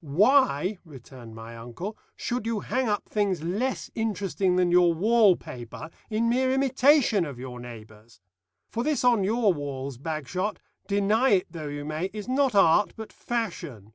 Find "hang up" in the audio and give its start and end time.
2.60-3.10